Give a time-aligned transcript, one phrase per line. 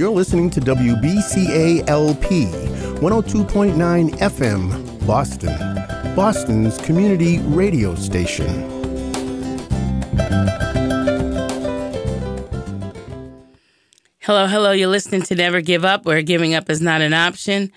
[0.00, 8.46] You're listening to WBCALP 102.9 FM, Boston, Boston's community radio station.
[14.20, 14.72] Hello, hello.
[14.72, 17.70] You're listening to Never Give Up, where giving up is not an option.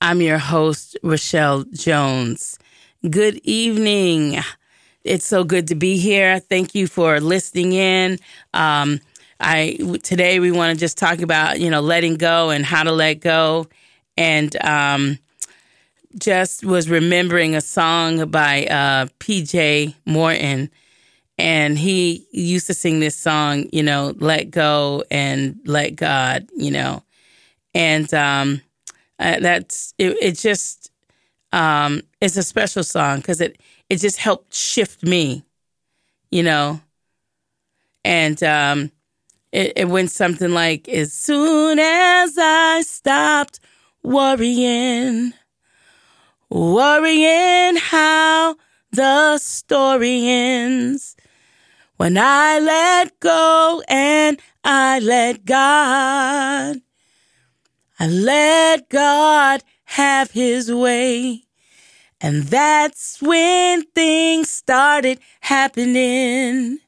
[0.00, 2.56] I'm your host, Rochelle Jones.
[3.10, 4.38] Good evening.
[5.02, 6.38] It's so good to be here.
[6.38, 8.20] Thank you for listening in.
[8.54, 9.00] Um,
[9.40, 12.92] I today we want to just talk about you know letting go and how to
[12.92, 13.66] let go,
[14.16, 15.18] and um,
[16.18, 19.94] just was remembering a song by uh, P.J.
[20.06, 20.70] Morton,
[21.38, 26.70] and he used to sing this song, you know, let go and let God, you
[26.70, 27.02] know,
[27.74, 28.60] and um,
[29.18, 30.38] uh, that's it, it.
[30.38, 30.90] Just
[31.52, 35.44] um, it's a special song because it it just helped shift me,
[36.30, 36.80] you know.
[38.04, 38.90] And um,
[39.52, 43.60] it, it went something like, As soon as I stopped
[44.02, 45.32] worrying,
[46.50, 48.56] worrying how
[48.92, 51.16] the story ends,
[51.96, 56.80] when I let go and I let God,
[57.98, 61.42] I let God have his way.
[62.20, 66.78] And that's when things started happening.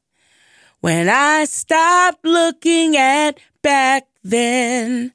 [0.80, 5.12] When I stopped looking at back then,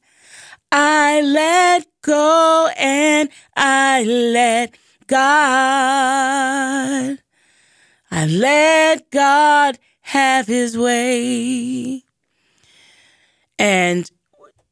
[0.71, 4.77] I let go and I let
[5.07, 5.17] God.
[8.11, 12.03] I let God have his way.
[13.57, 14.09] And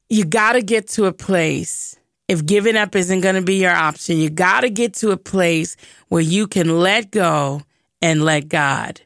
[0.09, 1.95] you got to get to a place
[2.27, 5.17] if giving up isn't going to be your option, you got to get to a
[5.17, 5.75] place
[6.07, 7.61] where you can let go
[8.01, 9.01] and let God.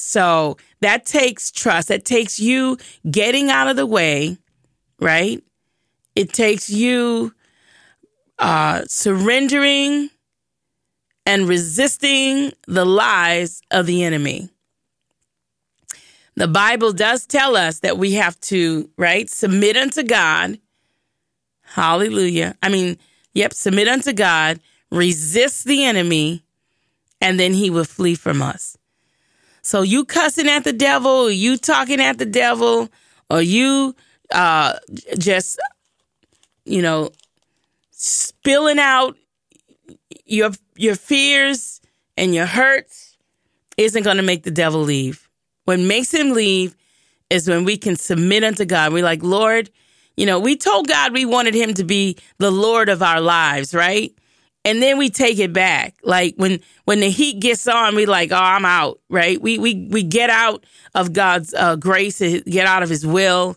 [0.00, 1.88] So that takes trust.
[1.88, 2.78] That takes you
[3.10, 4.38] getting out of the way,
[5.00, 5.42] right?
[6.14, 7.34] It takes you
[8.38, 10.10] uh, surrendering
[11.26, 14.50] and resisting the lies of the enemy.
[16.36, 20.58] The Bible does tell us that we have to, right, submit unto God
[21.70, 22.56] Hallelujah.
[22.62, 22.98] I mean,
[23.32, 24.58] yep, submit unto God,
[24.90, 26.44] resist the enemy,
[27.20, 28.76] and then he will flee from us.
[29.70, 32.88] So you cussing at the devil, you talking at the devil,
[33.30, 33.94] or you
[34.32, 34.74] uh
[35.16, 35.60] just
[36.64, 37.12] you know
[37.92, 39.16] spilling out
[40.26, 41.80] your your fears
[42.16, 43.16] and your hurts
[43.76, 45.28] isn't going to make the devil leave.
[45.66, 46.74] What makes him leave
[47.30, 48.92] is when we can submit unto God.
[48.92, 49.70] We're like, Lord,
[50.16, 53.72] you know, we told God we wanted him to be the Lord of our lives,
[53.72, 54.12] right?
[54.64, 55.94] And then we take it back.
[56.02, 59.40] Like when when the heat gets on, we like, oh, I'm out, right?
[59.40, 63.56] We we we get out of God's uh, grace, get out of His will,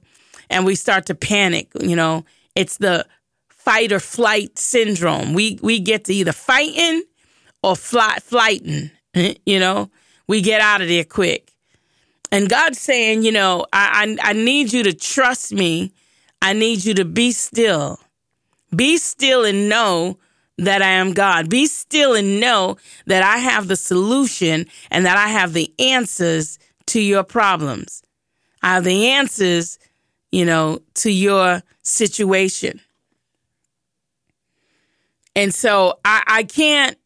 [0.50, 1.70] and we start to panic.
[1.80, 2.26] You know,
[2.56, 3.06] it's the
[3.50, 5.34] fight or flight syndrome.
[5.34, 7.04] We we get to either fighting
[7.62, 8.92] or fly, flighting.
[9.46, 9.92] You know,
[10.28, 11.52] we get out of there quick.
[12.32, 15.94] And God's saying, you know, I, I I need you to trust me
[16.44, 18.02] I need you to be still.
[18.76, 20.20] Be still and know
[20.58, 21.50] that I am God.
[21.50, 22.78] Be still and know
[23.08, 28.04] that I have the solution and that I have the answers to your problems.
[28.62, 29.80] I have the answers,
[30.32, 32.80] you know, to your situation.
[35.36, 36.98] And so I, I can't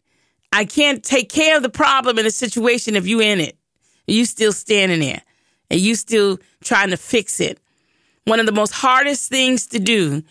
[0.52, 3.58] I can't take care of the problem in the situation if you in it.
[4.08, 5.22] You still standing there
[5.70, 7.60] and you still trying to fix it
[8.28, 10.22] one of the most hardest things to do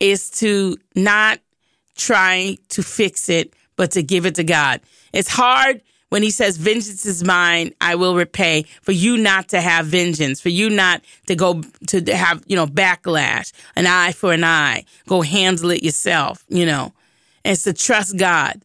[0.00, 1.38] is to not
[1.96, 4.80] try to fix it, but to give it to God.
[5.12, 5.82] It's hard
[6.12, 10.42] when he says, vengeance is mine, I will repay for you not to have vengeance,
[10.42, 14.84] for you not to go to have, you know, backlash, an eye for an eye,
[15.06, 16.92] go handle it yourself, you know.
[17.46, 18.60] And it's to trust God,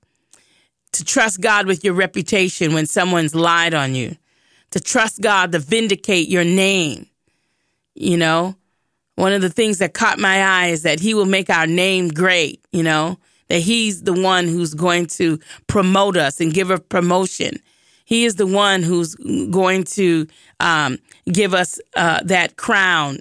[0.92, 4.18] to trust God with your reputation when someone's lied on you,
[4.72, 7.08] to trust God to vindicate your name,
[7.96, 8.58] you know,
[9.18, 12.08] one of the things that caught my eye is that he will make our name
[12.10, 13.18] great, you know,
[13.48, 17.58] that he's the one who's going to promote us and give a promotion.
[18.06, 20.28] He is the one who's going to
[20.60, 21.00] um,
[21.32, 23.18] give us uh, that crown,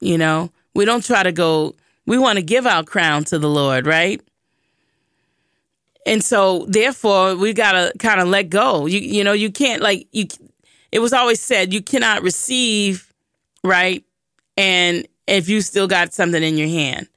[0.00, 0.50] you know.
[0.74, 1.76] We don't try to go,
[2.06, 4.22] we want to give our crown to the Lord, right?
[6.06, 8.86] And so, therefore, we got to kind of let go.
[8.86, 10.28] You, you know, you can't, like, you,
[10.90, 13.12] it was always said, you cannot receive,
[13.62, 14.02] right?
[14.56, 17.08] And if you still got something in your hand.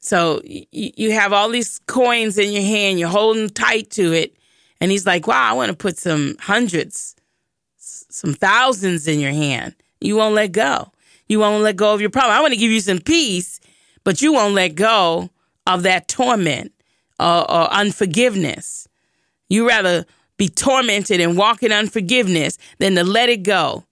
[0.00, 4.36] So you have all these coins in your hand, you're holding tight to it.
[4.80, 7.16] And he's like, wow, I want to put some hundreds,
[7.76, 9.74] some thousands in your hand.
[10.00, 10.92] You won't let go.
[11.28, 12.36] You won't let go of your problem.
[12.36, 13.60] I want to give you some peace,
[14.04, 15.30] but you won't let go
[15.66, 16.72] of that torment
[17.18, 18.86] or, or unforgiveness.
[19.48, 20.06] You rather
[20.36, 23.84] be tormented and walk in unforgiveness than to let it go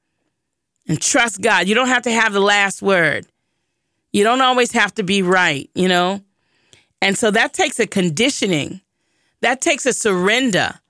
[0.89, 1.69] and trust God.
[1.69, 3.27] You don't have to have the last word.
[4.13, 6.23] You don't always have to be right, you know?
[7.03, 8.81] And so that takes a conditioning.
[9.43, 10.81] That takes a surrender.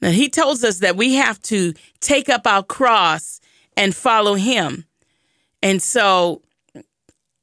[0.00, 3.40] Now, he tells us that we have to take up our cross
[3.76, 4.84] and follow him.
[5.62, 6.42] And so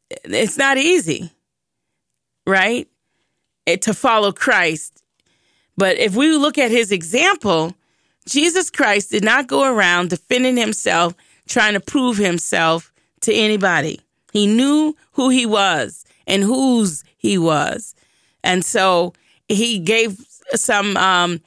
[0.10, 1.32] it's not easy,
[2.46, 2.88] right?
[3.66, 5.04] It, to follow Christ.
[5.78, 7.76] But if we look at his example,
[8.28, 11.14] Jesus Christ did not go around defending himself,
[11.48, 12.92] trying to prove himself
[13.22, 14.02] to anybody.
[14.32, 17.96] He knew who he was and whose he was.
[18.44, 19.14] And so
[19.48, 20.18] he gave
[20.56, 21.42] some um,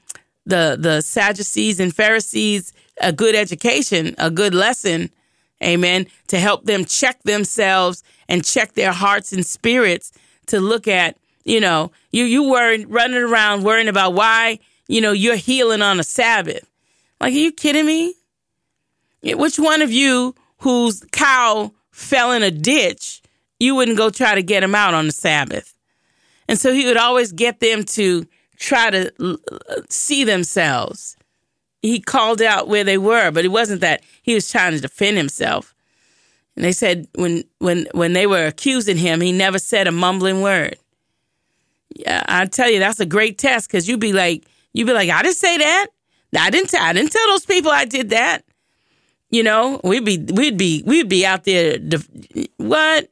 [0.45, 5.11] the the Sadducees and Pharisees a good education, a good lesson,
[5.63, 10.13] amen, to help them check themselves and check their hearts and spirits
[10.47, 14.59] to look at, you know, you you were running around worrying about why,
[14.89, 16.69] you know, you're healing on a Sabbath.
[17.21, 18.15] Like, are you kidding me?
[19.35, 23.23] Which one of you whose cow fell in a ditch,
[23.59, 25.75] you wouldn't go try to get him out on the Sabbath?
[26.49, 28.27] And so he would always get them to
[28.57, 31.17] try to uh, see themselves.
[31.83, 35.17] He called out where they were, but it wasn't that he was trying to defend
[35.17, 35.75] himself.
[36.57, 40.41] And they said when when when they were accusing him, he never said a mumbling
[40.41, 40.77] word.
[41.95, 45.11] Yeah, I tell you, that's a great test because you'd be like, you'd be like,
[45.11, 45.87] I didn't say that.
[46.37, 46.75] I didn't.
[46.75, 48.45] I didn't tell those people I did that.
[49.31, 51.79] You know, we'd be we'd be we'd be out there.
[52.59, 53.11] What?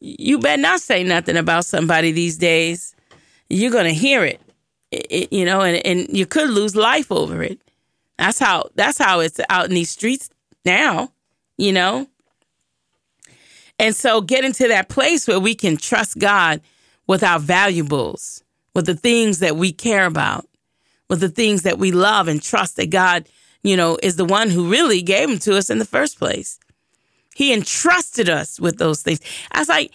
[0.00, 2.94] You better not say nothing about somebody these days.
[3.48, 4.40] You're gonna hear it
[4.90, 7.60] it, you know, and, and you could lose life over it.
[8.18, 10.30] That's how that's how it's out in these streets
[10.64, 11.12] now,
[11.56, 12.08] you know.
[13.78, 16.60] And so getting to that place where we can trust God
[17.06, 18.42] with our valuables,
[18.74, 20.46] with the things that we care about,
[21.08, 23.28] with the things that we love and trust that God,
[23.62, 26.58] you know, is the one who really gave them to us in the first place.
[27.34, 29.20] He entrusted us with those things.
[29.52, 29.92] I was like,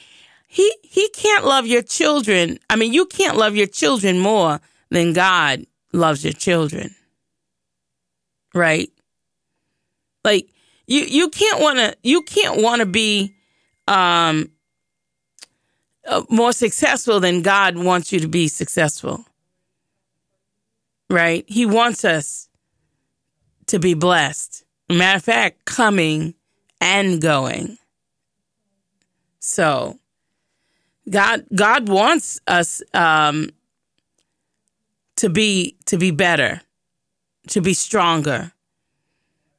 [0.47, 2.59] he he can't love your children.
[2.69, 6.93] I mean, you can't love your children more than God loves your children.
[8.53, 8.89] Right?
[10.23, 10.47] Like
[10.87, 13.33] you you can't want to you can't want to be
[13.87, 14.51] um
[16.07, 19.25] uh, more successful than God wants you to be successful.
[21.09, 21.45] Right?
[21.47, 22.47] He wants us
[23.67, 24.63] to be blessed.
[24.89, 26.35] Matter of fact, coming
[26.81, 27.77] and going.
[29.39, 29.99] So
[31.09, 33.49] God God wants us um
[35.17, 36.61] to be to be better,
[37.49, 38.51] to be stronger.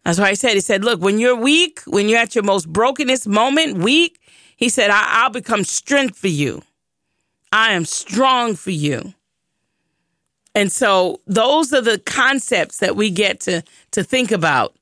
[0.04, 2.70] That's why he said, he said, look, when you're weak, when you're at your most
[2.70, 4.20] brokenest moment, weak,
[4.56, 6.62] he said, I- will become strength for you.
[7.50, 9.14] I am strong for you.
[10.54, 14.74] And so those are the concepts that we get to, to think about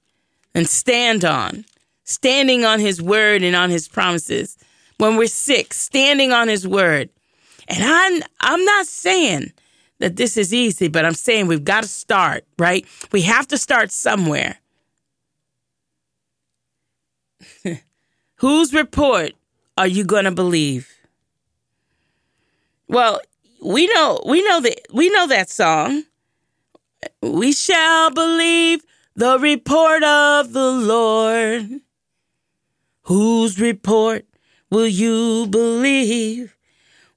[0.54, 1.64] and stand on.
[2.04, 4.58] Standing on his word and on his promises.
[4.98, 7.08] When we're sick, standing on his word.
[7.68, 9.52] And I'm I'm not saying
[9.98, 12.84] that this is easy, but I'm saying we've got to start, right?
[13.12, 14.58] We have to start somewhere.
[18.36, 19.32] Whose report
[19.78, 20.92] are you going to believe?
[22.88, 23.20] Well,
[23.62, 26.04] we know we know that we know that song.
[27.22, 31.80] We shall believe the report of the Lord.
[33.02, 34.26] Whose report
[34.70, 36.56] will you believe?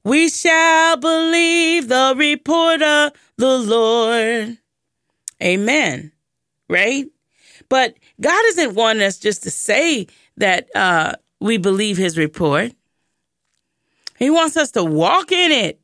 [0.04, 4.58] We shall believe the report of the Lord.
[5.44, 6.12] Amen.
[6.70, 7.06] Right?
[7.70, 12.72] But God doesn't want us just to say that uh, we believe his report.
[14.18, 15.80] He wants us to walk in it.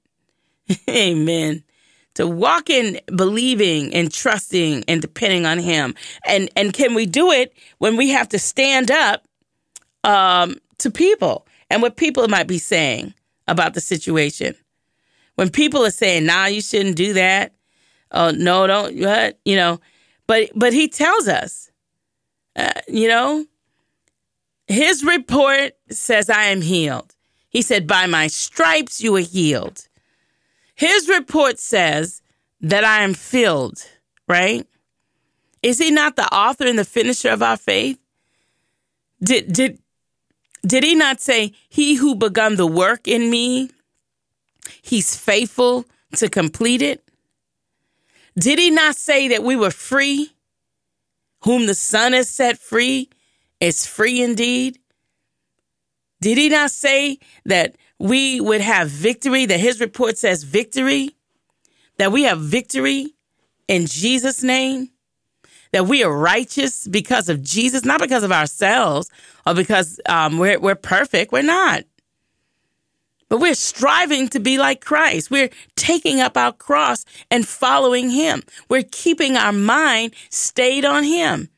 [0.89, 1.63] Amen.
[2.15, 5.95] To walk in believing and trusting and depending on him.
[6.25, 9.23] And and can we do it when we have to stand up
[10.03, 13.13] um, to people and what people might be saying?
[13.51, 14.55] about the situation.
[15.35, 17.53] When people are saying, "Nah, you shouldn't do that,"
[18.11, 19.79] oh no, don't what you know,
[20.27, 21.71] but but he tells us,
[22.55, 23.45] uh, you know,
[24.67, 27.15] his report says, "I am healed."
[27.49, 29.87] He said, "By my stripes you are healed."
[30.81, 32.23] His report says
[32.59, 33.85] that I am filled.
[34.27, 34.65] Right?
[35.61, 37.99] Is he not the author and the finisher of our faith?
[39.23, 39.77] Did did
[40.65, 43.69] did he not say, He who begun the work in me,
[44.81, 45.85] he's faithful
[46.15, 47.03] to complete it?
[48.35, 50.33] Did he not say that we were free?
[51.43, 53.11] Whom the Son has set free
[53.59, 54.79] is free indeed.
[56.21, 61.15] Did he not say that we would have victory, that his report says victory,
[61.97, 63.13] that we have victory
[63.67, 64.89] in Jesus' name?
[65.71, 69.09] that we are righteous because of Jesus, not because of ourselves
[69.45, 71.31] or because um, we're, we're perfect.
[71.31, 71.83] We're not.
[73.29, 75.31] But we're striving to be like Christ.
[75.31, 78.43] We're taking up our cross and following Him.
[78.67, 81.49] We're keeping our mind stayed on Him.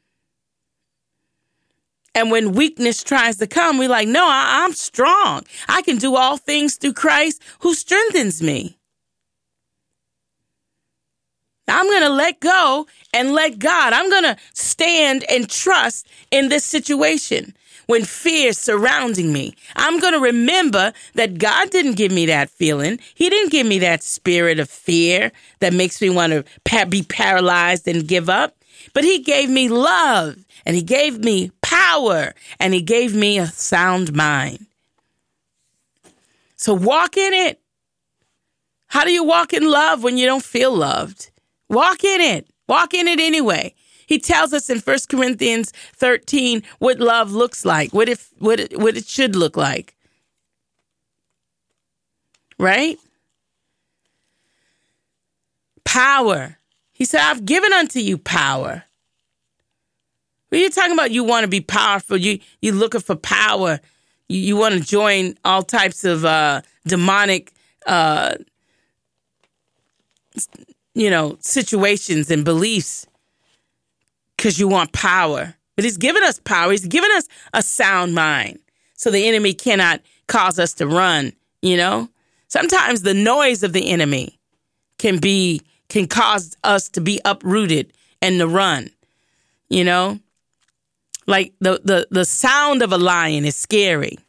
[2.15, 5.43] And when weakness tries to come, we're like, no, I, am strong.
[5.67, 8.77] I can do all things through Christ who strengthens me.
[11.67, 13.93] I'm going to let go and let God.
[13.93, 17.55] I'm going to stand and trust in this situation
[17.87, 19.55] when fear is surrounding me.
[19.75, 22.99] I'm going to remember that God didn't give me that feeling.
[23.15, 27.87] He didn't give me that spirit of fear that makes me want to be paralyzed
[27.87, 28.55] and give up.
[28.93, 33.47] But He gave me love and He gave me power and He gave me a
[33.47, 34.65] sound mind.
[36.55, 37.59] So walk in it.
[38.87, 41.31] How do you walk in love when you don't feel loved?
[41.67, 42.47] Walk in it.
[42.67, 43.73] Walk in it anyway.
[44.05, 48.79] He tells us in 1 Corinthians 13 what love looks like, what it, what it,
[48.79, 49.95] what it should look like.
[52.59, 52.97] Right?
[55.83, 56.57] Power.
[56.91, 58.83] He said, I've given unto you power.
[60.53, 61.09] What are you talking about?
[61.09, 62.15] You want to be powerful.
[62.15, 63.79] You you looking for power.
[64.29, 67.51] You, you want to join all types of uh, demonic
[67.87, 68.35] uh,
[70.93, 73.07] you know, situations and beliefs
[74.37, 75.55] because you want power.
[75.75, 76.69] But he's given us power.
[76.69, 78.59] He's given us a sound mind
[78.93, 81.33] so the enemy cannot cause us to run,
[81.63, 82.09] you know?
[82.47, 84.37] Sometimes the noise of the enemy
[84.99, 87.91] can be can cause us to be uprooted
[88.21, 88.91] and to run.
[89.67, 90.19] You know?
[91.27, 94.19] Like the the the sound of a lion is scary.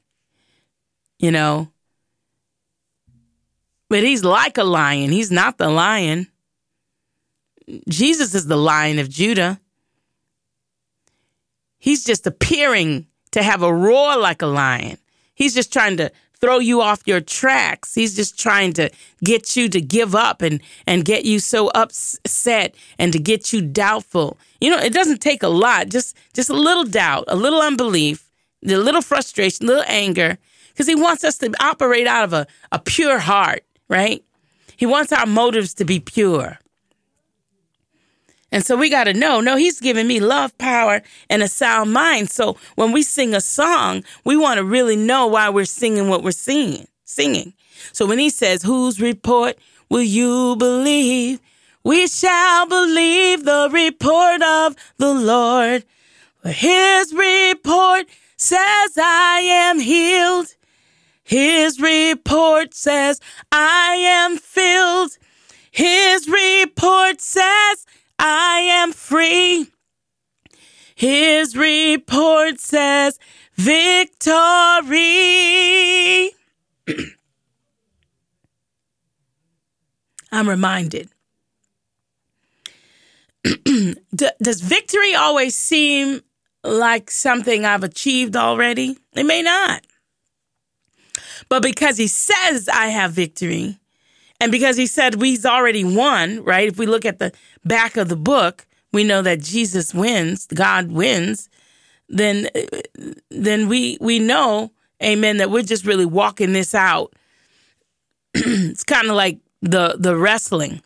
[1.19, 1.71] You know?
[3.89, 5.11] But he's like a lion.
[5.11, 6.29] He's not the lion.
[7.89, 9.61] Jesus is the lion of Judah.
[11.79, 14.99] He's just appearing to have a roar like a lion.
[15.35, 16.11] He's just trying to
[16.45, 17.95] throw you off your tracks.
[17.95, 18.91] He's just trying to
[19.25, 23.63] get you to give up and, and get you so upset and to get you
[23.63, 24.37] doubtful.
[24.61, 28.31] You know, it doesn't take a lot, just, just a little doubt, a little unbelief,
[28.63, 30.37] a little frustration, a little anger,
[30.69, 34.23] because he wants us to operate out of a, a pure heart, right?
[34.77, 36.59] He wants our motives to be pure.
[38.55, 41.93] And so we got to know, no, he's giving me love, power, and a sound
[41.93, 42.31] mind.
[42.31, 46.23] So when we sing a song, we want to really know why we're singing what
[46.23, 47.55] we're singing, singing.
[47.91, 49.59] So when he says, whose report
[49.91, 51.41] will you believe?
[51.83, 55.85] We shall believe the report of the Lord.
[56.45, 58.07] His report
[58.37, 60.55] says I am healed.
[61.25, 63.21] His report says
[63.51, 65.19] I am filled.
[65.73, 67.85] His report says
[68.27, 69.67] I am free.
[70.95, 73.19] His report says
[73.55, 74.31] victory.
[80.33, 81.11] I'm reminded.
[84.15, 86.23] Does victory always seem
[86.63, 88.97] like something I've achieved already?
[89.13, 89.83] It may not.
[91.51, 93.79] But because he says I have victory,
[94.41, 96.69] and because he said we've already won, right?
[96.69, 97.33] If we look at the
[97.65, 101.49] back of the book, we know that Jesus wins, God wins,
[102.09, 102.49] then
[103.31, 104.73] then we we know,
[105.03, 107.13] amen, that we're just really walking this out.
[108.35, 110.83] it's kind of like the the wrestling.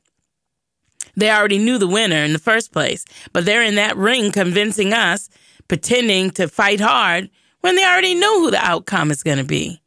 [1.17, 4.93] They already knew the winner in the first place, but they're in that ring convincing
[4.93, 5.29] us,
[5.67, 7.29] pretending to fight hard
[7.61, 9.83] when they already know who the outcome is going to be.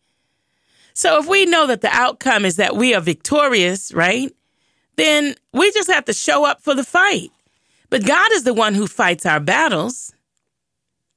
[0.94, 4.32] So if we know that the outcome is that we are victorious, right?
[4.96, 7.32] Then we just have to show up for the fight.
[7.90, 10.14] But God is the one who fights our battles,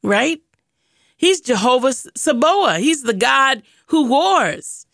[0.03, 0.41] right?
[1.17, 2.79] He's Jehovah Sabaoth.
[2.79, 4.87] He's the God who wars.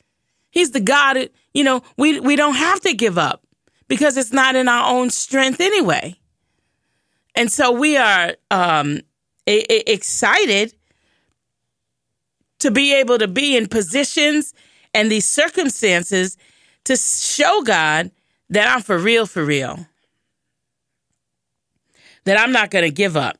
[0.50, 3.46] He's the God, you know, we, we don't have to give up
[3.88, 6.16] because it's not in our own strength anyway.
[7.34, 9.00] And so we are um,
[9.46, 10.74] excited
[12.58, 14.52] to be able to be in positions
[14.94, 16.36] and these circumstances
[16.84, 18.10] to show God
[18.48, 19.86] that I'm for real, for real.
[22.24, 23.38] That I'm not going to give up.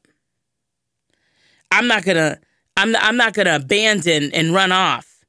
[1.71, 2.41] I'm not going to
[2.77, 5.25] I'm I'm not going to abandon and run off.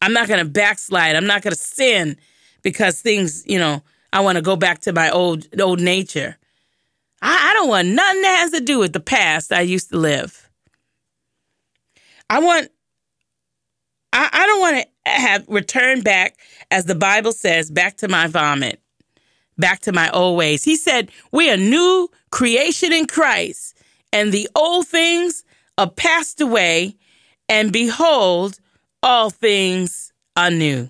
[0.00, 1.16] I'm not going to backslide.
[1.16, 2.16] I'm not going to sin
[2.62, 6.36] because things, you know, I want to go back to my old old nature.
[7.20, 9.96] I, I don't want nothing that has to do with the past I used to
[9.96, 10.48] live.
[12.30, 12.70] I want
[14.14, 16.38] I, I don't want to have returned back,
[16.70, 18.80] as the Bible says, back to my vomit,
[19.58, 20.62] back to my old ways.
[20.62, 23.76] He said, We are new creation in Christ,
[24.12, 25.44] and the old things
[25.76, 26.96] are passed away,
[27.48, 28.60] and behold,
[29.02, 30.88] all things are new.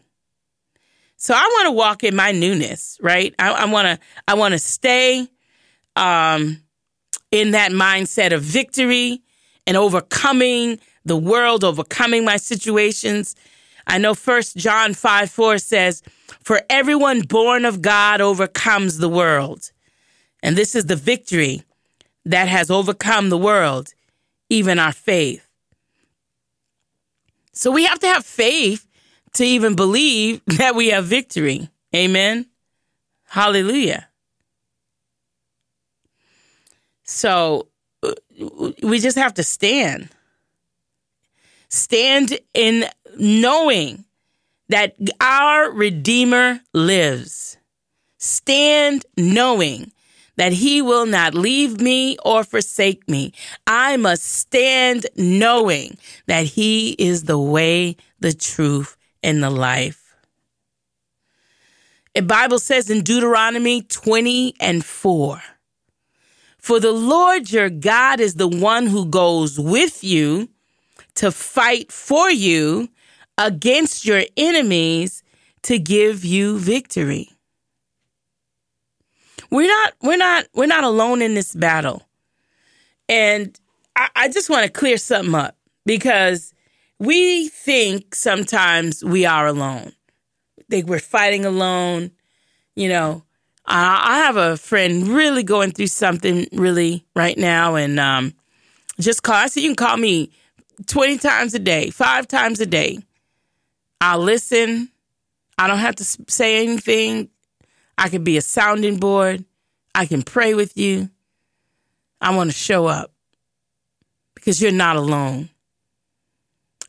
[1.17, 3.35] So I want to walk in my newness, right?
[3.39, 5.27] I, I want to I want to stay
[5.97, 6.61] um,
[7.31, 9.23] in that mindset of victory
[9.67, 13.37] and overcoming the world, overcoming my situations.
[13.87, 16.03] I know First John 5 4 says,
[16.43, 19.71] For everyone born of God overcomes the world.
[20.43, 21.63] And this is the victory
[22.25, 23.95] that has overcome the world,
[24.49, 25.47] even our faith.
[27.53, 28.87] So we have to have faith
[29.35, 31.69] to even believe that we have victory.
[31.95, 32.47] Amen.
[33.25, 34.09] Hallelujah.
[37.05, 37.69] So
[38.03, 38.13] uh,
[38.83, 40.09] we just have to stand.
[41.75, 42.85] Stand in
[43.19, 44.05] knowing
[44.69, 47.57] that our Redeemer lives.
[48.17, 49.91] Stand knowing
[50.37, 53.33] that he will not leave me or forsake me.
[53.67, 60.15] I must stand knowing that he is the way, the truth, and the life.
[62.15, 65.43] The Bible says in Deuteronomy 20 and 4
[66.57, 70.51] For the Lord your God is the one who goes with you
[71.17, 72.89] to fight for you
[73.39, 75.23] against your enemies
[75.63, 77.31] to give you victory.
[79.51, 82.03] We're not we're not we're not alone in this battle.
[83.09, 83.59] And
[83.97, 85.57] I, I just want to clear something up
[85.87, 86.55] because
[86.99, 89.93] we think sometimes we are alone.
[90.71, 92.11] think we're fighting alone.
[92.75, 93.25] You know,
[93.67, 98.35] I have a friend really going through something really right now, and um,
[99.01, 99.37] just call.
[99.37, 100.33] I said you can call me
[100.87, 102.99] twenty times a day, five times a day.
[104.01, 104.91] I'll listen.
[105.57, 107.31] I don't have to say anything.
[107.97, 109.45] I can be a sounding board.
[109.95, 111.11] I can pray with you.
[112.21, 113.13] I want to show up
[114.35, 115.49] because you're not alone.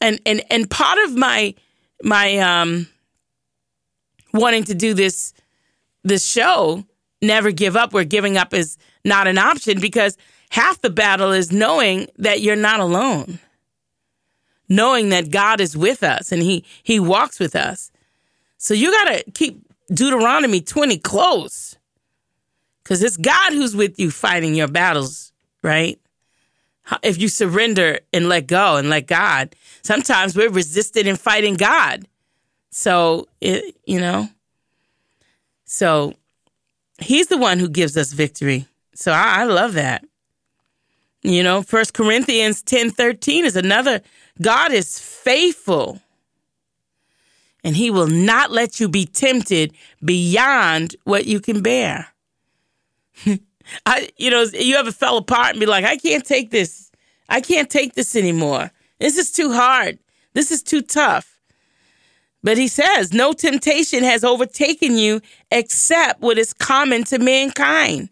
[0.02, 1.54] And and and part of my
[2.04, 2.88] my um
[4.34, 5.34] wanting to do this
[6.04, 6.86] this show,
[7.22, 10.18] never give up, where giving up is not an option because
[10.50, 13.40] half the battle is knowing that you're not alone
[14.70, 17.92] knowing that God is with us and he he walks with us.
[18.58, 21.78] So you got to keep Deuteronomy 20 close.
[22.84, 26.00] Cuz it's God who's with you fighting your battles, right?
[27.02, 29.56] If you surrender and let go and let God.
[29.82, 32.08] Sometimes we're resisted in fighting God.
[32.70, 34.30] So, it, you know.
[35.66, 36.14] So
[37.00, 38.68] he's the one who gives us victory.
[38.94, 40.06] So I, I love that.
[41.24, 44.02] You know, First Corinthians 10 13 is another
[44.42, 46.02] God is faithful
[47.64, 52.08] and he will not let you be tempted beyond what you can bear.
[53.86, 56.92] I, you know, you ever fell apart and be like, I can't take this.
[57.28, 58.72] I can't take this anymore.
[59.00, 59.98] This is too hard.
[60.34, 61.40] This is too tough.
[62.44, 68.10] But he says, no temptation has overtaken you except what is common to mankind.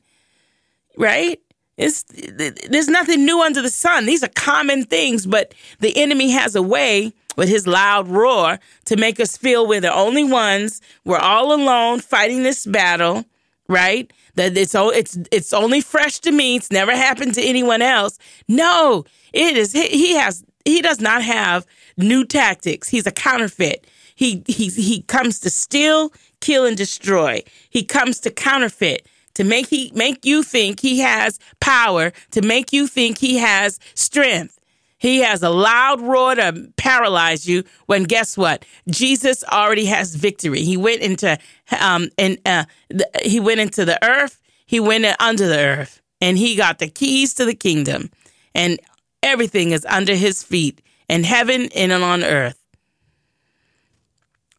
[0.98, 1.40] Right?
[1.78, 4.06] It's, there's nothing new under the sun.
[4.06, 8.96] These are common things, but the enemy has a way with his loud roar to
[8.96, 10.82] make us feel we're the only ones.
[11.04, 13.26] We're all alone fighting this battle,
[13.68, 14.12] right?
[14.36, 16.56] That it's it's it's only fresh to me.
[16.56, 18.18] It's never happened to anyone else.
[18.48, 19.74] No, it is.
[19.74, 20.44] He has.
[20.66, 21.66] He does not have
[21.98, 22.90] new tactics.
[22.90, 23.86] He's a counterfeit.
[24.16, 27.44] He he he comes to steal, kill, and destroy.
[27.70, 32.74] He comes to counterfeit to make he make you think he has power, to make
[32.74, 34.60] you think he has strength.
[34.98, 38.66] He has a loud roar to paralyze you when guess what?
[38.88, 40.62] Jesus already has victory.
[40.62, 41.38] He went into
[41.80, 46.38] um and uh, the, he went into the earth, he went under the earth, and
[46.38, 48.10] he got the keys to the kingdom.
[48.56, 48.80] And
[49.22, 52.63] everything is under his feet in heaven and on earth.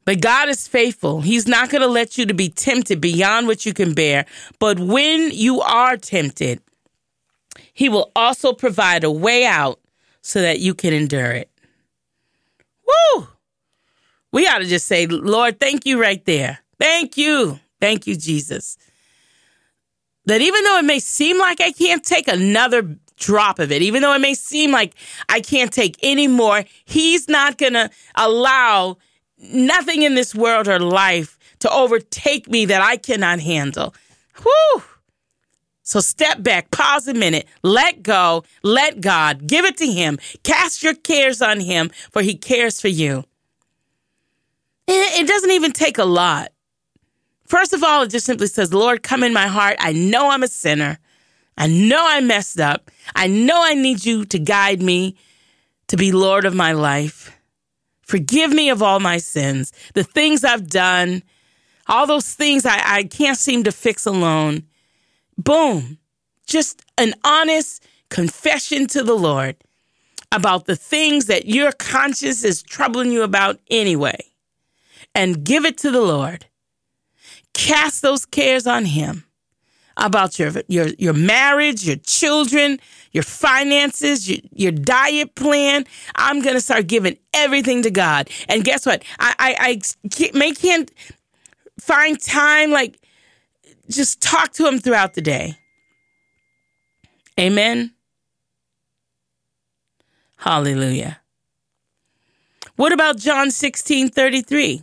[0.05, 1.23] But God is faithful.
[1.23, 4.27] He's not going to let you to be tempted beyond what you can bear.
[4.59, 6.61] But when you are tempted,
[7.73, 9.81] he will also provide a way out
[10.21, 11.51] so that you can endure it.
[12.87, 13.29] Woo!
[14.33, 16.59] We ought to just say, Lord, thank you right there.
[16.79, 17.61] Thank you.
[17.81, 18.77] Thank you, Jesus.
[20.27, 24.03] That even though it may seem like I can't take another drop of it, even
[24.03, 24.95] though it may seem like
[25.29, 28.99] I can't take any more, He's not going to allow
[29.39, 33.95] nothing in this world or life to overtake me that I cannot handle.
[34.43, 34.83] Whew.
[35.83, 40.83] So step back, pause a minute, let go, let God, give it to Him, cast
[40.83, 43.25] your cares on Him, for He cares for you.
[44.87, 46.53] It doesn't even take a lot.
[47.47, 49.77] First of all, it just simply says, Lord, come in my heart.
[49.79, 50.99] I know I'm a sinner.
[51.57, 52.91] I know I messed up.
[53.15, 55.17] I know I need you to guide me
[55.89, 57.34] to be Lord of my life.
[58.07, 61.23] Forgive me of all my sins, the things I've done,
[61.87, 64.65] all those things I, I can't seem to fix alone.
[65.37, 65.99] Boom.
[66.47, 69.57] Just an honest confession to the Lord
[70.33, 74.19] about the things that your conscience is troubling you about anyway.
[75.15, 76.47] And give it to the Lord.
[77.53, 79.25] Cast those cares on Him
[79.97, 82.79] about your your your marriage, your children,
[83.13, 85.85] your finances, your, your diet plan.
[86.17, 88.29] I'm gonna start giving everything to God.
[88.49, 89.03] And guess what?
[89.19, 89.57] I I,
[90.21, 90.91] I may can't
[91.81, 92.99] find time like
[93.89, 95.57] just talk to Him throughout the day.
[97.39, 97.93] Amen.
[100.37, 101.21] Hallelujah.
[102.77, 104.83] What about John 16 33?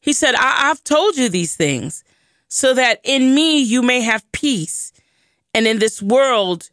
[0.00, 2.04] He said, I- I've told you these things
[2.54, 4.92] so that in me you may have peace.
[5.54, 6.70] And in this world,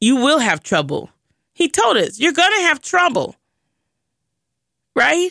[0.00, 1.10] you will have trouble.
[1.52, 3.34] He told us, you're going to have trouble.
[4.94, 5.30] Right?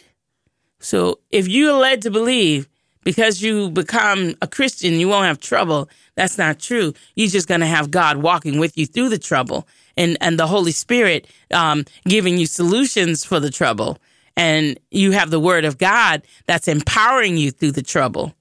[0.80, 2.68] So if you're led to believe
[3.06, 6.94] because you become a Christian, you won't have trouble, that's not true.
[7.16, 10.48] You're just going to have God walking with you through the trouble and, and the
[10.48, 14.00] Holy Spirit um, giving you solutions for the trouble.
[14.36, 18.34] And you have the Word of God that's empowering you through the trouble.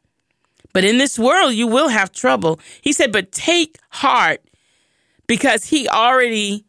[0.77, 2.61] But in this world, you will have trouble.
[2.83, 4.43] He said, but take heart
[5.27, 6.67] because he already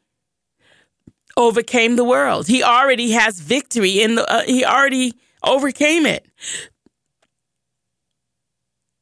[1.35, 2.47] overcame the world.
[2.47, 6.25] He already has victory in the, uh, he already overcame it.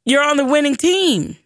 [0.06, 1.38] You're on the winning team.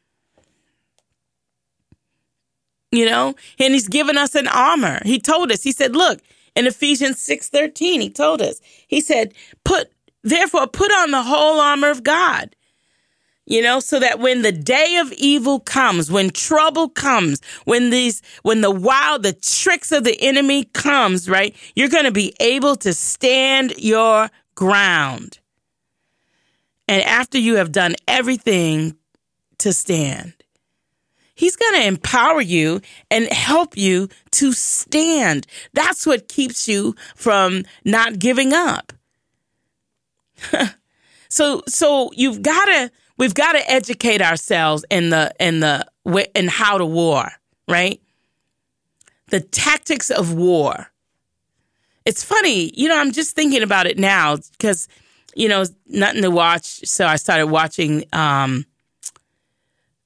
[2.93, 5.02] You know, and he's given us an armor.
[5.04, 6.22] He told us, he said, look,
[6.56, 8.62] in Ephesians 6:13, he told us.
[8.88, 9.34] He said,
[9.65, 9.91] put
[10.24, 12.56] therefore put on the whole armor of God
[13.49, 18.21] you know, so that when the day of evil comes, when trouble comes, when these,
[18.43, 22.75] when the wild, the tricks of the enemy comes, right, you're going to be able
[22.77, 25.39] to stand your ground.
[26.88, 28.95] And after you have done everything
[29.57, 30.33] to stand,
[31.33, 35.47] He's going to empower you and help you to stand.
[35.71, 38.91] That's what keeps you from not giving up.
[41.29, 45.86] so, so you've got to we've got to educate ourselves in the in the
[46.34, 47.29] in how to war,
[47.67, 48.01] right?
[49.27, 50.88] The tactics of war.
[52.05, 52.97] It's funny, you know.
[52.97, 54.88] I'm just thinking about it now because
[55.36, 58.65] you know nothing to watch, so I started watching um,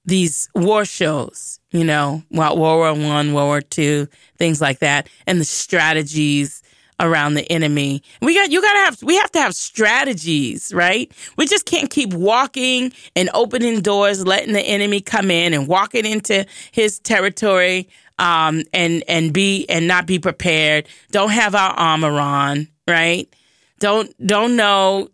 [0.03, 1.61] these war shows.
[1.71, 6.61] You know, World War One, World War Two, things like that, and the strategies
[7.03, 8.01] around the enemy.
[8.21, 11.11] We got you got to have we have to have strategies, right?
[11.37, 16.05] We just can't keep walking and opening doors, letting the enemy come in and walking
[16.05, 17.89] into his territory
[18.19, 20.87] um, and and be and not be prepared.
[21.11, 23.31] Don't have our armor on, right?
[23.79, 25.09] Don't don't know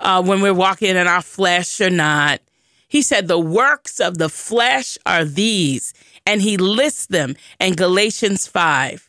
[0.00, 2.40] uh, when we're walking in our flesh or not.
[2.88, 5.92] He said the works of the flesh are these,
[6.24, 9.05] and he lists them in Galatians five.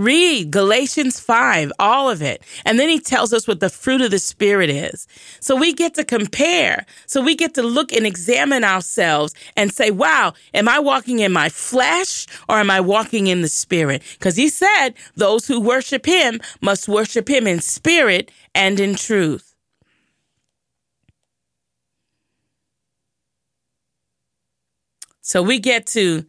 [0.00, 2.42] Read Galatians 5, all of it.
[2.64, 5.06] And then he tells us what the fruit of the Spirit is.
[5.40, 6.86] So we get to compare.
[7.06, 11.32] So we get to look and examine ourselves and say, wow, am I walking in
[11.32, 14.02] my flesh or am I walking in the Spirit?
[14.18, 19.54] Because he said, those who worship him must worship him in spirit and in truth.
[25.20, 26.24] So we get to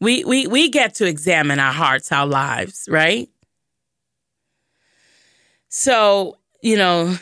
[0.00, 3.28] we, we, we get to examine our hearts, our lives, right?
[5.68, 7.16] So, you know,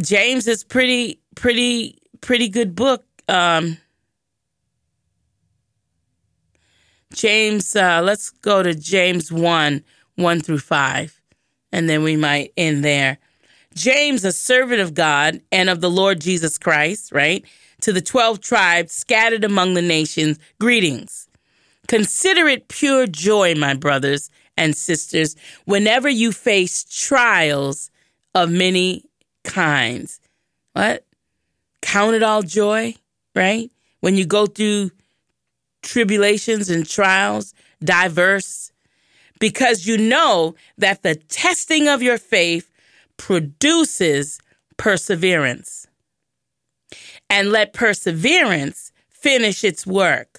[0.00, 3.04] James is pretty, pretty, pretty good book.
[3.28, 3.78] Um,
[7.12, 9.84] James, uh, let's go to James 1,
[10.16, 11.20] 1 through 5,
[11.70, 13.18] and then we might end there.
[13.74, 17.44] James, a servant of God and of the Lord Jesus Christ, right?
[17.82, 21.23] To the 12 tribes scattered among the nations, greetings.
[21.88, 27.90] Consider it pure joy, my brothers and sisters, whenever you face trials
[28.34, 29.04] of many
[29.44, 30.20] kinds.
[30.72, 31.04] What?
[31.82, 32.94] Count it all joy,
[33.34, 33.70] right?
[34.00, 34.90] When you go through
[35.82, 38.72] tribulations and trials, diverse,
[39.38, 42.70] because you know that the testing of your faith
[43.16, 44.38] produces
[44.76, 45.86] perseverance.
[47.30, 50.33] And let perseverance finish its work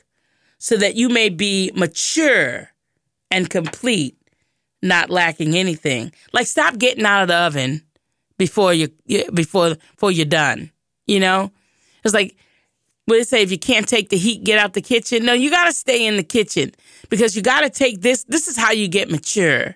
[0.65, 2.71] so that you may be mature
[3.29, 4.17] and complete,
[4.81, 6.11] not lacking anything.
[6.33, 7.83] Like, stop getting out of the oven
[8.39, 8.87] before you
[9.31, 10.71] before before you're done.
[11.05, 11.51] You know,
[12.03, 12.35] it's like
[13.05, 15.23] what it say if you can't take the heat, get out the kitchen.
[15.23, 16.71] No, you got to stay in the kitchen
[17.11, 18.23] because you got to take this.
[18.23, 19.75] This is how you get mature.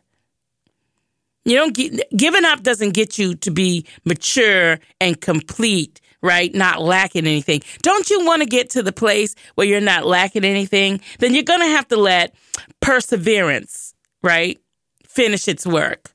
[1.45, 6.53] You don't get giving up doesn't get you to be mature and complete, right?
[6.53, 7.61] Not lacking anything.
[7.81, 11.01] Don't you want to get to the place where you're not lacking anything?
[11.19, 12.35] Then you're going to have to let
[12.81, 14.59] perseverance, right?
[15.07, 16.11] Finish its work.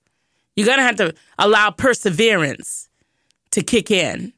[0.56, 2.88] You're going to have to allow perseverance
[3.52, 4.32] to kick in,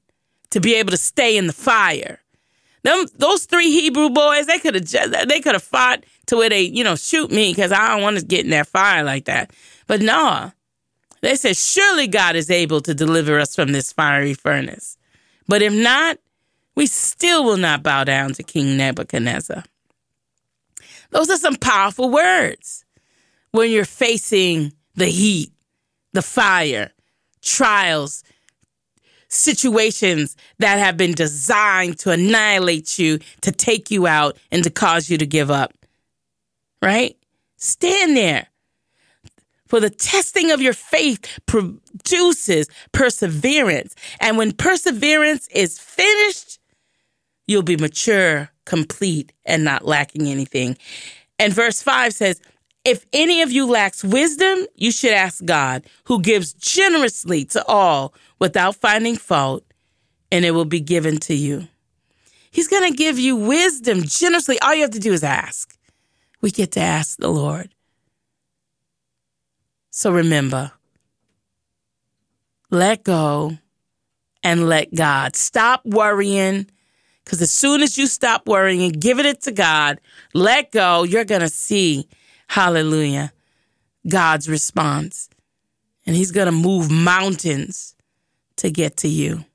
[0.50, 2.20] to be able to stay in the fire.
[2.82, 6.62] Them, those three Hebrew boys, they could have they could have fought to where they,
[6.62, 9.50] you know, shoot me because I don't want to get in that fire like that.
[9.88, 10.52] But no,
[11.20, 14.96] they said, surely God is able to deliver us from this fiery furnace.
[15.48, 16.18] But if not,
[16.74, 19.64] we still will not bow down to King Nebuchadnezzar.
[21.10, 22.84] Those are some powerful words
[23.52, 25.52] when you're facing the heat
[26.16, 26.90] the fire,
[27.42, 28.24] trials,
[29.28, 35.10] situations that have been designed to annihilate you, to take you out, and to cause
[35.10, 35.74] you to give up.
[36.80, 37.16] Right?
[37.56, 38.46] Stand there.
[39.66, 43.94] For the testing of your faith produces perseverance.
[44.20, 46.58] And when perseverance is finished,
[47.46, 50.76] you'll be mature, complete, and not lacking anything.
[51.38, 52.40] And verse 5 says,
[52.84, 58.14] if any of you lacks wisdom, you should ask God, who gives generously to all
[58.38, 59.64] without finding fault,
[60.30, 61.66] and it will be given to you.
[62.52, 64.60] He's going to give you wisdom generously.
[64.60, 65.76] All you have to do is ask.
[66.40, 67.74] We get to ask the Lord.
[69.96, 70.72] So remember,
[72.70, 73.56] let go
[74.42, 75.34] and let God.
[75.36, 76.66] Stop worrying.
[77.24, 79.98] Because as soon as you stop worrying, and giving it to God,
[80.34, 82.10] let go, you're going to see
[82.46, 83.32] Hallelujah.
[84.06, 85.30] God's response.
[86.06, 87.96] And He's going to move mountains
[88.56, 89.46] to get to you.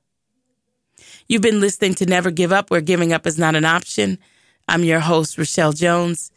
[1.28, 4.18] You've been listening to Never Give Up, where giving up is not an option.
[4.66, 6.32] I'm your host, Rochelle Jones.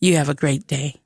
[0.00, 0.96] You have a great day.